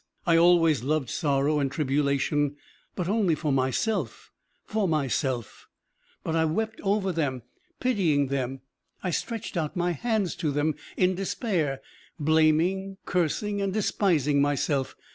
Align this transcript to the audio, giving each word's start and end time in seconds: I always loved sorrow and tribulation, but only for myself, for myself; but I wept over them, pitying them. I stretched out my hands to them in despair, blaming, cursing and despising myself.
I 0.25 0.35
always 0.35 0.81
loved 0.83 1.11
sorrow 1.11 1.59
and 1.59 1.71
tribulation, 1.71 2.55
but 2.95 3.07
only 3.07 3.35
for 3.35 3.51
myself, 3.51 4.31
for 4.65 4.87
myself; 4.87 5.67
but 6.23 6.35
I 6.35 6.43
wept 6.43 6.81
over 6.81 7.11
them, 7.11 7.43
pitying 7.79 8.29
them. 8.29 8.61
I 9.03 9.11
stretched 9.11 9.55
out 9.57 9.75
my 9.75 9.91
hands 9.91 10.33
to 10.37 10.49
them 10.49 10.73
in 10.97 11.13
despair, 11.13 11.81
blaming, 12.19 12.97
cursing 13.05 13.61
and 13.61 13.71
despising 13.71 14.41
myself. 14.41 14.95